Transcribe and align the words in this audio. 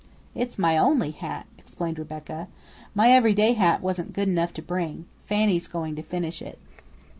"It's 0.33 0.57
my 0.57 0.79
only 0.79 1.11
hat," 1.11 1.45
explained 1.59 1.99
Rebecca. 1.99 2.47
"My 2.95 3.11
every 3.11 3.35
day 3.35 3.53
hat 3.53 3.83
wasn't 3.83 4.13
good 4.13 4.27
enough 4.27 4.51
to 4.55 4.63
bring. 4.63 5.05
Fanny's 5.25 5.67
going 5.67 5.95
to 5.95 6.01
finish 6.01 6.41
it." 6.41 6.57